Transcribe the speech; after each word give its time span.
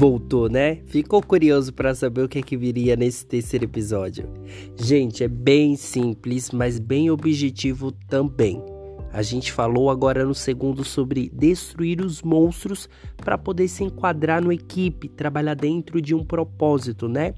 voltou, 0.00 0.48
né? 0.48 0.76
Ficou 0.86 1.22
curioso 1.22 1.74
para 1.74 1.94
saber 1.94 2.22
o 2.22 2.28
que 2.28 2.38
é 2.38 2.42
que 2.42 2.56
viria 2.56 2.96
nesse 2.96 3.26
terceiro 3.26 3.66
episódio? 3.66 4.26
Gente, 4.74 5.22
é 5.22 5.28
bem 5.28 5.76
simples, 5.76 6.50
mas 6.52 6.78
bem 6.78 7.10
objetivo 7.10 7.92
também. 8.08 8.64
A 9.12 9.20
gente 9.20 9.52
falou 9.52 9.90
agora 9.90 10.24
no 10.24 10.34
segundo 10.34 10.84
sobre 10.84 11.28
destruir 11.28 12.00
os 12.00 12.22
monstros 12.22 12.88
para 13.18 13.36
poder 13.36 13.68
se 13.68 13.84
enquadrar 13.84 14.42
no 14.42 14.50
equipe, 14.50 15.06
trabalhar 15.06 15.52
dentro 15.52 16.00
de 16.00 16.14
um 16.14 16.24
propósito, 16.24 17.06
né? 17.06 17.34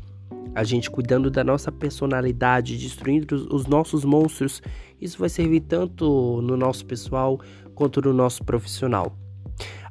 A 0.55 0.63
gente 0.63 0.89
cuidando 0.89 1.33
da 1.33 1.43
nossa 1.43 1.73
personalidade, 1.73 2.79
destruindo 2.79 3.35
os 3.53 3.67
nossos 3.67 4.05
monstros, 4.05 4.63
isso 5.01 5.19
vai 5.19 5.29
servir 5.29 5.63
tanto 5.63 6.41
no 6.41 6.57
nosso 6.57 6.87
pessoal 6.87 7.41
quanto 7.75 8.01
no 8.01 8.13
nosso 8.13 8.45
profissional. 8.45 9.19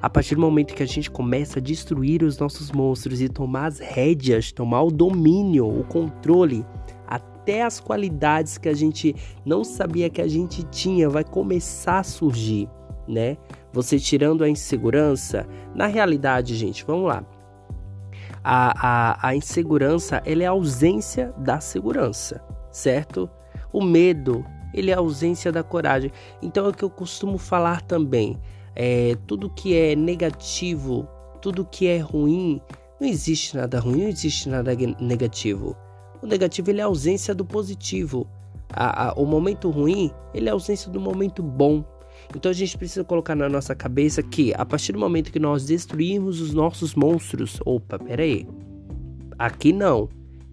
A 0.01 0.09
partir 0.09 0.33
do 0.33 0.41
momento 0.41 0.73
que 0.73 0.81
a 0.81 0.87
gente 0.87 1.11
começa 1.11 1.59
a 1.59 1.61
destruir 1.61 2.23
os 2.23 2.37
nossos 2.39 2.71
monstros 2.71 3.21
e 3.21 3.29
tomar 3.29 3.67
as 3.67 3.79
rédeas, 3.79 4.51
tomar 4.51 4.81
o 4.81 4.89
domínio, 4.89 5.67
o 5.67 5.83
controle, 5.83 6.65
até 7.07 7.61
as 7.61 7.79
qualidades 7.79 8.57
que 8.57 8.67
a 8.67 8.73
gente 8.73 9.15
não 9.45 9.63
sabia 9.63 10.09
que 10.09 10.19
a 10.19 10.27
gente 10.27 10.63
tinha 10.63 11.07
vai 11.07 11.23
começar 11.23 11.99
a 11.99 12.03
surgir, 12.03 12.67
né? 13.07 13.37
Você 13.71 13.99
tirando 13.99 14.43
a 14.43 14.49
insegurança, 14.49 15.47
na 15.75 15.85
realidade, 15.85 16.55
gente, 16.55 16.83
vamos 16.83 17.07
lá. 17.07 17.23
A, 18.43 18.73
a, 18.87 19.27
a 19.27 19.35
insegurança 19.35 20.19
ela 20.25 20.41
é 20.41 20.47
a 20.47 20.51
ausência 20.51 21.31
da 21.37 21.59
segurança, 21.59 22.43
certo? 22.71 23.29
O 23.71 23.83
medo 23.83 24.43
ele 24.73 24.89
é 24.89 24.95
a 24.95 24.99
ausência 24.99 25.51
da 25.51 25.61
coragem. 25.61 26.11
Então 26.41 26.65
é 26.65 26.69
o 26.69 26.73
que 26.73 26.83
eu 26.83 26.89
costumo 26.89 27.37
falar 27.37 27.81
também 27.81 28.39
é, 28.75 29.15
tudo 29.27 29.49
que 29.49 29.75
é 29.75 29.95
negativo, 29.95 31.07
tudo 31.41 31.65
que 31.65 31.87
é 31.87 31.97
ruim, 31.97 32.61
não 32.99 33.07
existe 33.07 33.57
nada 33.57 33.79
ruim, 33.79 34.03
não 34.03 34.09
existe 34.09 34.47
nada 34.49 34.75
negativo. 34.99 35.75
O 36.21 36.27
negativo 36.27 36.69
ele 36.69 36.79
é 36.79 36.83
a 36.83 36.87
ausência 36.87 37.33
do 37.33 37.43
positivo. 37.43 38.27
A, 38.71 39.09
a, 39.09 39.13
o 39.13 39.25
momento 39.25 39.69
ruim 39.69 40.11
ele 40.33 40.47
é 40.47 40.51
a 40.51 40.53
ausência 40.53 40.89
do 40.91 40.99
momento 40.99 41.41
bom. 41.41 41.83
Então 42.35 42.51
a 42.51 42.53
gente 42.53 42.77
precisa 42.77 43.03
colocar 43.03 43.35
na 43.35 43.49
nossa 43.49 43.75
cabeça 43.75 44.21
que 44.21 44.53
a 44.53 44.65
partir 44.65 44.93
do 44.93 44.99
momento 44.99 45.31
que 45.31 45.39
nós 45.39 45.65
destruirmos 45.65 46.39
os 46.39 46.53
nossos 46.53 46.93
monstros, 46.95 47.59
opa, 47.65 47.97
peraí, 47.97 48.47
aqui 49.37 49.73
não, 49.73 50.07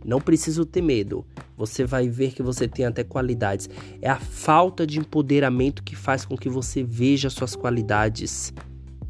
não 0.04 0.20
preciso 0.20 0.64
ter 0.64 0.82
medo. 0.82 1.24
Você 1.58 1.84
vai 1.84 2.08
ver 2.08 2.32
que 2.32 2.42
você 2.42 2.68
tem 2.68 2.86
até 2.86 3.02
qualidades. 3.02 3.68
É 4.00 4.08
a 4.08 4.20
falta 4.20 4.86
de 4.86 5.00
empoderamento 5.00 5.82
que 5.82 5.96
faz 5.96 6.24
com 6.24 6.36
que 6.36 6.48
você 6.48 6.84
veja 6.84 7.28
suas 7.28 7.56
qualidades. 7.56 8.54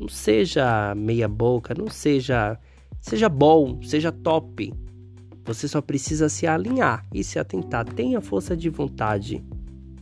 Não 0.00 0.08
seja 0.08 0.94
meia 0.96 1.28
boca, 1.28 1.74
não 1.76 1.88
seja 1.88 2.58
seja 3.00 3.28
bom, 3.28 3.82
seja 3.82 4.10
top. 4.10 4.72
Você 5.44 5.68
só 5.68 5.82
precisa 5.82 6.30
se 6.30 6.46
alinhar 6.46 7.06
e 7.12 7.22
se 7.22 7.38
atentar. 7.38 7.84
Tenha 7.84 8.20
força 8.20 8.56
de 8.56 8.70
vontade 8.70 9.44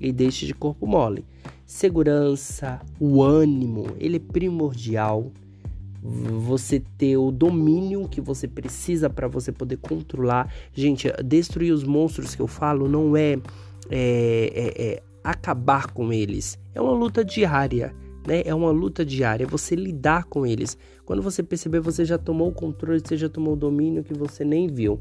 e 0.01 0.13
deixe 0.13 0.47
de 0.47 0.55
corpo 0.55 0.87
mole. 0.87 1.25
Segurança, 1.65 2.81
o 3.01 3.23
ânimo, 3.23 3.89
ele 3.99 4.19
é 4.19 4.21
primordial 4.21 5.33
você 6.07 6.81
ter 6.97 7.17
o 7.17 7.31
domínio 7.31 8.09
que 8.09 8.21
você 8.21 8.47
precisa 8.47 9.11
para 9.11 9.27
você 9.27 9.51
poder 9.51 9.77
controlar. 9.79 10.53
Gente, 10.73 11.11
destruir 11.25 11.73
os 11.73 11.85
monstros 11.85 12.35
que 12.35 12.43
eu 12.43 12.47
falo 12.47 12.89
não 12.89 13.17
é, 13.17 13.33
é, 13.91 14.53
é, 14.55 14.83
é 14.85 15.03
acabar 15.25 15.93
com 15.93 16.13
eles, 16.13 16.59
é 16.75 16.81
uma 16.81 16.93
luta 16.93 17.25
diária. 17.25 17.95
Né? 18.27 18.43
É 18.45 18.53
uma 18.53 18.73
luta 18.73 19.05
diária, 19.05 19.45
é 19.45 19.47
você 19.47 19.77
lidar 19.77 20.25
com 20.25 20.45
eles. 20.45 20.77
Quando 21.05 21.23
você 21.23 21.45
perceber, 21.45 21.79
você 21.79 22.05
já 22.05 22.19
tomou 22.19 22.49
o 22.49 22.53
controle, 22.53 23.01
você 23.01 23.17
já 23.17 23.29
tomou 23.29 23.53
o 23.53 23.57
domínio 23.57 24.03
que 24.03 24.15
você 24.15 24.45
nem 24.45 24.67
viu. 24.67 25.01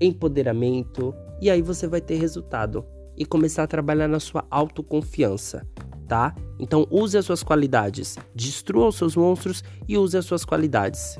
Empoderamento, 0.00 1.14
e 1.40 1.50
aí 1.50 1.62
você 1.62 1.86
vai 1.86 2.00
ter 2.00 2.16
resultado 2.16 2.84
e 3.16 3.24
começar 3.24 3.62
a 3.62 3.68
trabalhar 3.68 4.08
na 4.08 4.18
sua 4.18 4.44
autoconfiança 4.50 5.64
tá? 6.08 6.34
Então 6.58 6.86
use 6.90 7.16
as 7.16 7.26
suas 7.26 7.42
qualidades, 7.42 8.16
destrua 8.34 8.88
os 8.88 8.96
seus 8.96 9.14
monstros 9.14 9.62
e 9.86 9.96
use 9.96 10.16
as 10.16 10.24
suas 10.24 10.44
qualidades. 10.44 11.18